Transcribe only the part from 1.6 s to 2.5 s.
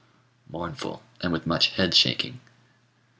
head shaking.